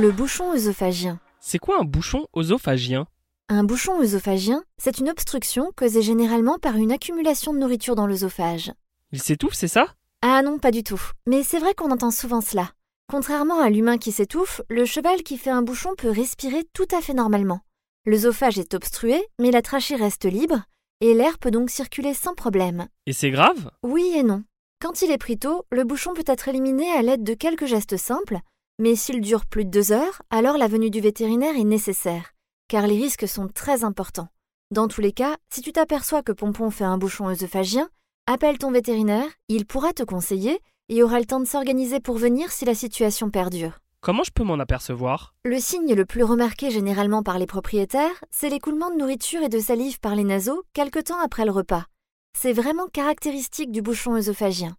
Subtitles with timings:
[0.00, 1.20] Le bouchon œsophagien.
[1.40, 3.06] C'est quoi un bouchon œsophagien?
[3.50, 8.72] Un bouchon œsophagien, c'est une obstruction causée généralement par une accumulation de nourriture dans l'œsophage.
[9.12, 9.88] Il s'étouffe, c'est ça?
[10.22, 11.02] Ah non, pas du tout.
[11.26, 12.70] Mais c'est vrai qu'on entend souvent cela.
[13.10, 17.02] Contrairement à l'humain qui s'étouffe, le cheval qui fait un bouchon peut respirer tout à
[17.02, 17.60] fait normalement.
[18.06, 20.62] L'œsophage est obstrué, mais la trachée reste libre,
[21.02, 22.86] et l'air peut donc circuler sans problème.
[23.04, 23.70] Et c'est grave?
[23.82, 24.44] Oui et non.
[24.80, 27.98] Quand il est pris tôt, le bouchon peut être éliminé à l'aide de quelques gestes
[27.98, 28.40] simples,
[28.80, 32.32] mais s'il dure plus de deux heures, alors la venue du vétérinaire est nécessaire,
[32.66, 34.28] car les risques sont très importants.
[34.72, 37.90] Dans tous les cas, si tu t'aperçois que Pompon fait un bouchon œsophagien,
[38.26, 42.50] appelle ton vétérinaire, il pourra te conseiller et aura le temps de s'organiser pour venir
[42.50, 43.78] si la situation perdure.
[44.00, 45.34] Comment je peux m'en apercevoir?
[45.44, 49.58] Le signe le plus remarqué généralement par les propriétaires, c'est l'écoulement de nourriture et de
[49.58, 51.84] salive par les naseaux quelque temps après le repas.
[52.32, 54.74] C'est vraiment caractéristique du bouchon œsophagien.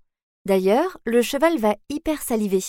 [0.45, 2.63] D'ailleurs, le cheval va hyper saliver.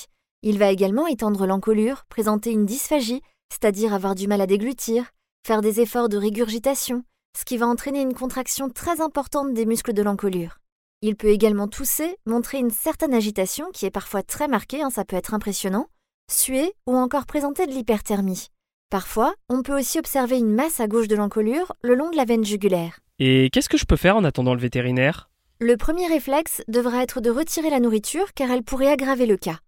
[0.45, 5.11] Il va également étendre l'encolure, présenter une dysphagie, c'est-à-dire avoir du mal à déglutir,
[5.47, 7.05] faire des efforts de régurgitation,
[7.39, 10.59] ce qui va entraîner une contraction très importante des muscles de l'encolure.
[11.01, 15.05] Il peut également tousser, montrer une certaine agitation qui est parfois très marquée, hein, ça
[15.05, 15.87] peut être impressionnant,
[16.29, 18.49] suer ou encore présenter de l'hyperthermie.
[18.91, 22.25] Parfois, on peut aussi observer une masse à gauche de l'encolure le long de la
[22.25, 22.99] veine jugulaire.
[23.21, 25.31] Et qu'est-ce que je peux faire en attendant le vétérinaire?
[25.61, 29.61] Le premier réflexe devra être de retirer la nourriture car elle pourrait aggraver le cas.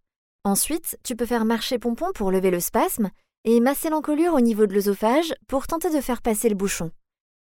[0.46, 3.10] Ensuite, tu peux faire marcher Pompon pour lever le spasme
[3.44, 6.90] et masser l'encolure au niveau de l'œsophage pour tenter de faire passer le bouchon.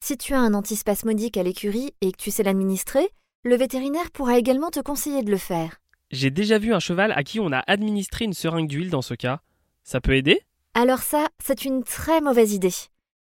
[0.01, 3.09] Si tu as un antispasmodique à l'écurie et que tu sais l'administrer,
[3.43, 5.81] le vétérinaire pourra également te conseiller de le faire.
[6.11, 9.15] J'ai déjà vu un cheval à qui on a administré une seringue d'huile dans ce
[9.15, 9.41] cas.
[9.83, 10.39] Ça peut aider?
[10.73, 12.73] Alors ça, c'est une très mauvaise idée.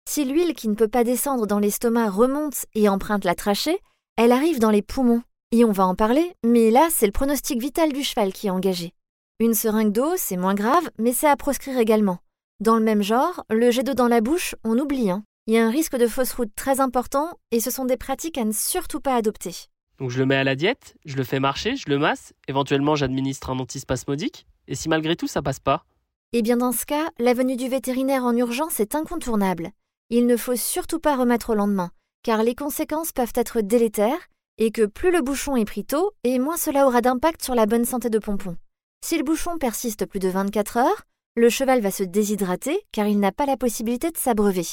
[0.07, 3.79] Si l'huile qui ne peut pas descendre dans l'estomac remonte et emprunte la trachée,
[4.17, 5.23] elle arrive dans les poumons.
[5.53, 8.51] Et on va en parler, mais là, c'est le pronostic vital du cheval qui est
[8.51, 8.93] engagé.
[9.43, 12.19] Une seringue d'eau, c'est moins grave, mais c'est à proscrire également.
[12.61, 15.11] Dans le même genre, le jet d'eau dans la bouche, on oublie.
[15.11, 15.25] Hein.
[15.47, 18.37] Il y a un risque de fausse route très important et ce sont des pratiques
[18.37, 19.55] à ne surtout pas adopter.
[19.99, 22.97] Donc je le mets à la diète, je le fais marcher, je le masse, éventuellement
[22.97, 25.87] j'administre un antispasmodique, et si malgré tout ça passe pas?
[26.35, 29.71] Eh bien dans ce cas, la venue du vétérinaire en urgence est incontournable.
[30.11, 31.93] Il ne faut surtout pas remettre au lendemain,
[32.25, 36.39] car les conséquences peuvent être délétères, et que plus le bouchon est pris tôt, et
[36.39, 38.59] moins cela aura d'impact sur la bonne santé de Pompon.
[39.03, 41.03] Si le bouchon persiste plus de 24 heures,
[41.37, 44.67] le cheval va se déshydrater car il n'a pas la possibilité de s'abreuver.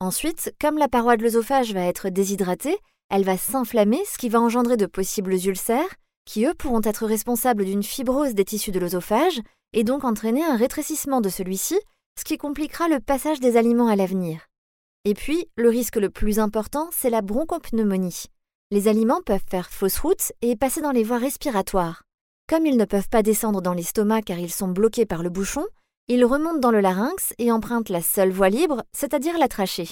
[0.00, 2.76] Ensuite, comme la paroi de l'œsophage va être déshydratée,
[3.10, 5.94] elle va s'inflammer, ce qui va engendrer de possibles ulcères,
[6.24, 9.40] qui eux pourront être responsables d'une fibrose des tissus de l'œsophage
[9.72, 11.78] et donc entraîner un rétrécissement de celui-ci,
[12.18, 14.46] ce qui compliquera le passage des aliments à l'avenir.
[15.04, 18.24] Et puis, le risque le plus important, c'est la bronchopneumonie.
[18.70, 22.02] Les aliments peuvent faire fausse route et passer dans les voies respiratoires.
[22.48, 25.66] Comme ils ne peuvent pas descendre dans l'estomac car ils sont bloqués par le bouchon,
[26.08, 29.90] ils remontent dans le larynx et empruntent la seule voie libre, c'est-à-dire la trachée.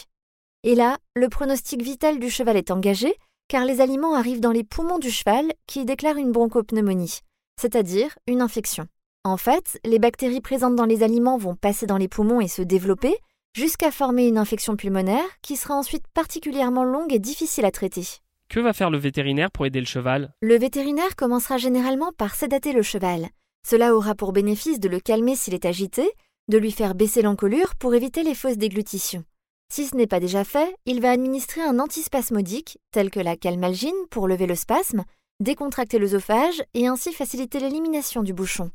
[0.62, 3.14] Et là, le pronostic vital du cheval est engagé
[3.48, 7.20] car les aliments arrivent dans les poumons du cheval qui déclarent une bronchopneumonie,
[7.60, 8.88] c'est-à-dire une infection.
[9.22, 12.62] En fait, les bactéries présentes dans les aliments vont passer dans les poumons et se
[12.62, 13.14] développer
[13.54, 18.06] jusqu'à former une infection pulmonaire qui sera ensuite particulièrement longue et difficile à traiter.
[18.48, 20.32] Que va faire le vétérinaire pour aider le cheval?
[20.40, 23.28] Le vétérinaire commencera généralement par sédater le cheval.
[23.68, 26.08] Cela aura pour bénéfice de le calmer s'il est agité,
[26.48, 29.24] de lui faire baisser l'encolure pour éviter les fausses déglutitions.
[29.68, 34.06] Si ce n'est pas déjà fait, il va administrer un antispasmodique, tel que la calmalgine
[34.10, 35.04] pour lever le spasme,
[35.40, 38.70] décontracter l'œsophage et ainsi faciliter l'élimination du bouchon.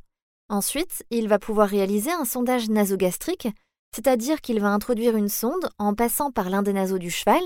[0.50, 3.48] Ensuite, il va pouvoir réaliser un sondage nasogastrique,
[3.96, 7.42] c'est-à-dire qu'il va introduire une sonde en passant par l'un des naseaux du cheval,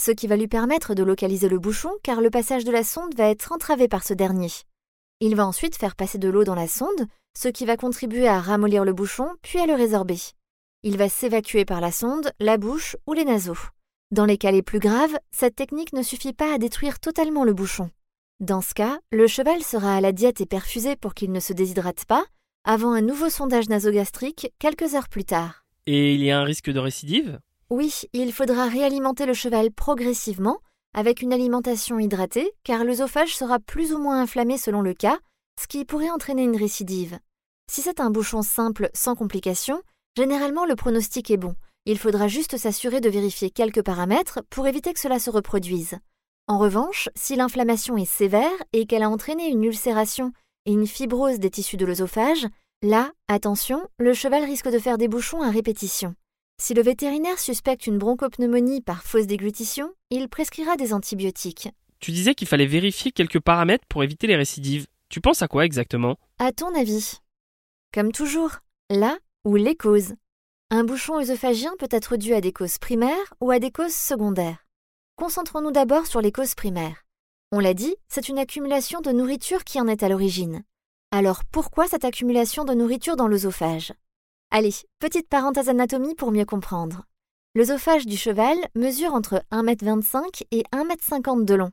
[0.00, 3.14] ce qui va lui permettre de localiser le bouchon car le passage de la sonde
[3.14, 4.48] va être entravé par ce dernier.
[5.20, 7.06] Il va ensuite faire passer de l'eau dans la sonde,
[7.36, 10.16] ce qui va contribuer à ramollir le bouchon puis à le résorber.
[10.82, 13.58] Il va s'évacuer par la sonde, la bouche ou les naseaux.
[14.10, 17.52] Dans les cas les plus graves, cette technique ne suffit pas à détruire totalement le
[17.52, 17.90] bouchon.
[18.40, 21.52] Dans ce cas, le cheval sera à la diète et perfusé pour qu'il ne se
[21.52, 22.24] déshydrate pas,
[22.64, 25.66] avant un nouveau sondage nasogastrique quelques heures plus tard.
[25.84, 27.38] Et il y a un risque de récidive?
[27.70, 30.58] Oui, il faudra réalimenter le cheval progressivement
[30.92, 35.20] avec une alimentation hydratée, car l'œsophage sera plus ou moins inflammé selon le cas,
[35.60, 37.20] ce qui pourrait entraîner une récidive.
[37.70, 39.82] Si c'est un bouchon simple sans complications,
[40.16, 41.54] généralement le pronostic est bon.
[41.86, 45.96] Il faudra juste s'assurer de vérifier quelques paramètres pour éviter que cela se reproduise.
[46.48, 50.32] En revanche, si l'inflammation est sévère et qu'elle a entraîné une ulcération
[50.66, 52.48] et une fibrose des tissus de l'œsophage,
[52.82, 56.16] là, attention, le cheval risque de faire des bouchons à répétition.
[56.62, 61.70] Si le vétérinaire suspecte une bronchopneumonie par fausse déglutition, il prescrira des antibiotiques.
[62.00, 64.86] Tu disais qu'il fallait vérifier quelques paramètres pour éviter les récidives.
[65.08, 66.18] Tu penses à quoi exactement?
[66.38, 67.14] À ton avis?
[67.94, 68.58] Comme toujours,
[68.90, 69.16] la
[69.46, 70.12] ou les causes.
[70.70, 74.66] Un bouchon œsophagien peut être dû à des causes primaires ou à des causes secondaires.
[75.16, 77.06] Concentrons-nous d'abord sur les causes primaires.
[77.52, 80.62] On l'a dit, c'est une accumulation de nourriture qui en est à l'origine.
[81.10, 83.94] Alors pourquoi cette accumulation de nourriture dans l'œsophage?
[84.52, 87.04] Allez, petite parenthèse anatomie pour mieux comprendre.
[87.54, 91.70] L'œsophage du cheval mesure entre 1,25 m et 1,50 m de long.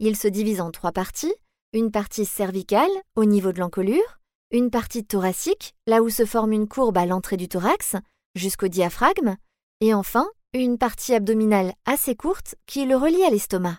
[0.00, 1.32] Il se divise en trois parties,
[1.72, 4.18] une partie cervicale, au niveau de l'encolure,
[4.50, 7.94] une partie thoracique, là où se forme une courbe à l'entrée du thorax,
[8.34, 9.36] jusqu'au diaphragme,
[9.80, 13.78] et enfin une partie abdominale assez courte qui le relie à l'estomac.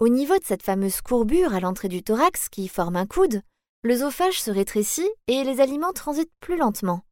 [0.00, 3.42] Au niveau de cette fameuse courbure à l'entrée du thorax qui forme un coude,
[3.84, 7.02] l'œsophage se rétrécit et les aliments transitent plus lentement.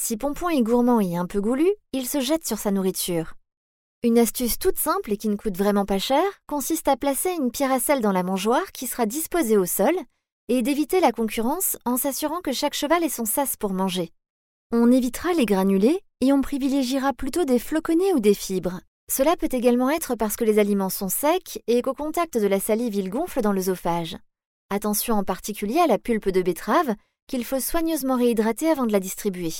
[0.00, 3.34] Si Pompon est gourmand et un peu goulu, il se jette sur sa nourriture.
[4.04, 7.50] Une astuce toute simple et qui ne coûte vraiment pas cher consiste à placer une
[7.50, 9.92] pierre à sel dans la mangeoire qui sera disposée au sol
[10.46, 14.12] et d'éviter la concurrence en s'assurant que chaque cheval ait son sas pour manger.
[14.70, 18.80] On évitera les granulés et on privilégiera plutôt des floconnés ou des fibres.
[19.10, 22.60] Cela peut également être parce que les aliments sont secs et qu'au contact de la
[22.60, 24.16] salive ils gonflent dans l'œsophage.
[24.70, 26.94] Attention en particulier à la pulpe de betterave
[27.26, 29.52] qu'il faut soigneusement réhydrater avant de la distribuer.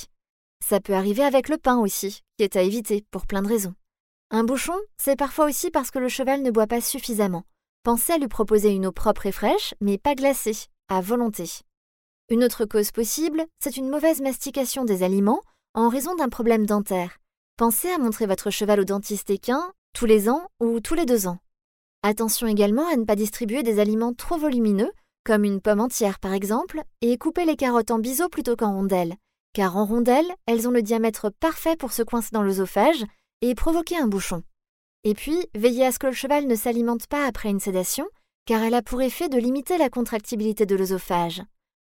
[0.69, 3.73] Ça peut arriver avec le pain aussi, qui est à éviter pour plein de raisons.
[4.29, 7.43] Un bouchon, c'est parfois aussi parce que le cheval ne boit pas suffisamment.
[7.83, 11.49] Pensez à lui proposer une eau propre et fraîche, mais pas glacée, à volonté.
[12.29, 15.41] Une autre cause possible, c'est une mauvaise mastication des aliments
[15.73, 17.17] en raison d'un problème dentaire.
[17.57, 21.25] Pensez à montrer votre cheval au dentiste équin tous les ans ou tous les deux
[21.25, 21.39] ans.
[22.03, 24.91] Attention également à ne pas distribuer des aliments trop volumineux,
[25.25, 29.15] comme une pomme entière par exemple, et couper les carottes en biseau plutôt qu'en rondelles,
[29.53, 33.05] car en rondelles, elles ont le diamètre parfait pour se coincer dans l'œsophage
[33.41, 34.43] et provoquer un bouchon.
[35.03, 38.07] Et puis, veillez à ce que le cheval ne s'alimente pas après une sédation,
[38.45, 41.41] car elle a pour effet de limiter la contractibilité de l'œsophage.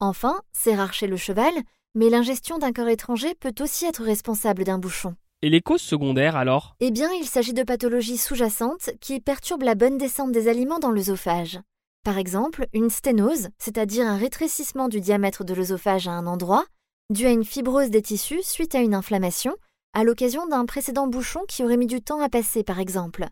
[0.01, 1.55] Enfin, c'est rare chez le cheval,
[1.95, 5.15] mais l'ingestion d'un corps étranger peut aussi être responsable d'un bouchon.
[5.41, 6.75] Et les causes secondaires alors?
[6.81, 10.91] Eh bien, il s'agit de pathologies sous-jacentes qui perturbent la bonne descente des aliments dans
[10.91, 11.61] l'œsophage.
[12.05, 16.67] Par exemple, une sténose, c'est-à-dire un rétrécissement du diamètre de l'œsophage à un endroit,
[17.11, 19.57] dû à une fibrose des tissus suite à une inflammation,
[19.95, 23.27] à l'occasion d'un précédent bouchon qui aurait mis du temps à passer, par exemple.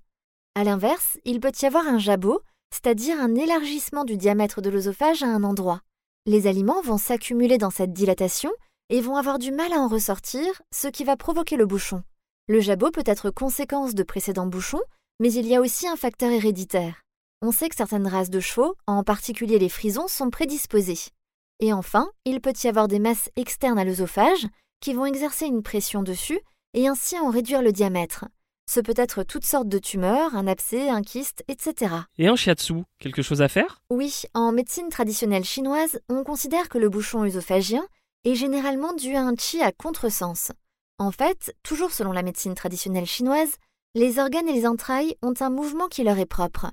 [0.54, 2.40] A l'inverse, il peut y avoir un jabot,
[2.72, 5.82] c'est-à-dire un élargissement du diamètre de l'œsophage à un endroit.
[6.24, 8.50] Les aliments vont s'accumuler dans cette dilatation
[8.88, 12.02] et vont avoir du mal à en ressortir, ce qui va provoquer le bouchon.
[12.48, 14.82] Le jabot peut être conséquence de précédents bouchons,
[15.20, 17.02] mais il y a aussi un facteur héréditaire.
[17.42, 21.10] On sait que certaines races de chevaux, en particulier les frisons, sont prédisposées.
[21.60, 24.46] Et enfin, il peut y avoir des masses externes à l'œsophage
[24.80, 26.40] qui vont exercer une pression dessus
[26.74, 28.26] et ainsi en réduire le diamètre.
[28.68, 31.94] Ce peut être toutes sortes de tumeurs, un abcès, un kyste, etc.
[32.18, 33.80] Et en shiatsu, quelque chose à faire?
[33.90, 37.86] Oui, en médecine traditionnelle chinoise, on considère que le bouchon œsophagien
[38.24, 40.50] est généralement dû à un chi à contresens.
[40.98, 43.56] En fait, toujours selon la médecine traditionnelle chinoise,
[43.94, 46.72] les organes et les entrailles ont un mouvement qui leur est propre.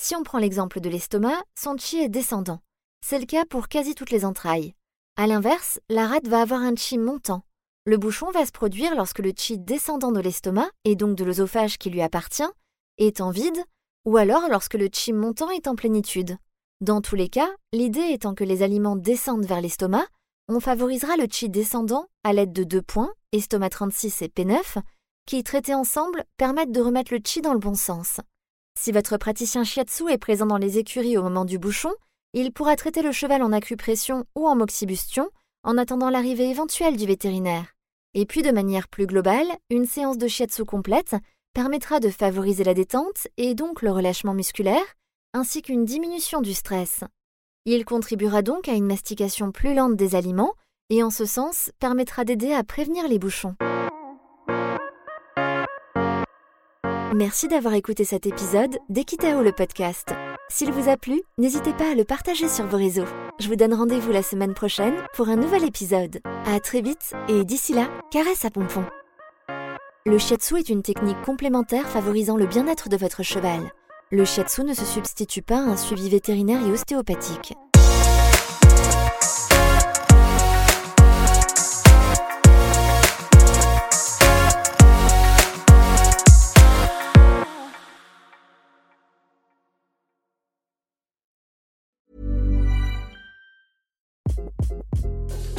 [0.00, 2.60] Si on prend l'exemple de l'estomac, son chi est descendant.
[3.06, 4.72] C'est le cas pour quasi toutes les entrailles.
[5.18, 7.42] À l'inverse, la rate va avoir un chi montant.
[7.84, 11.76] Le bouchon va se produire lorsque le chi descendant de l'estomac, et donc de l'œsophage
[11.76, 12.48] qui lui appartient,
[12.96, 13.62] est en vide,
[14.06, 16.38] ou alors lorsque le chi montant est en plénitude.
[16.80, 20.06] Dans tous les cas, l'idée étant que les aliments descendent vers l'estomac,
[20.48, 24.78] on favorisera le chi descendant à l'aide de deux points, estomac 36 et P9,
[25.26, 28.20] qui, traités ensemble, permettent de remettre le chi dans le bon sens.
[28.80, 31.92] Si votre praticien shiatsu est présent dans les écuries au moment du bouchon,
[32.34, 35.30] il pourra traiter le cheval en acupression ou en moxibustion
[35.62, 37.74] en attendant l'arrivée éventuelle du vétérinaire.
[38.12, 41.16] Et puis de manière plus globale, une séance de shiatsu complète
[41.54, 44.84] permettra de favoriser la détente et donc le relâchement musculaire,
[45.32, 47.04] ainsi qu'une diminution du stress.
[47.64, 50.52] Il contribuera donc à une mastication plus lente des aliments
[50.90, 53.54] et en ce sens permettra d'aider à prévenir les bouchons.
[57.14, 60.12] Merci d'avoir écouté cet épisode d'Equitao le podcast.
[60.56, 63.08] S'il vous a plu, n'hésitez pas à le partager sur vos réseaux.
[63.40, 66.20] Je vous donne rendez-vous la semaine prochaine pour un nouvel épisode.
[66.46, 68.84] À très vite et d'ici là, caresse à pompon.
[70.06, 73.72] Le shiatsu est une technique complémentaire favorisant le bien-être de votre cheval.
[74.12, 77.54] Le shiatsu ne se substitue pas à un suivi vétérinaire et ostéopathique.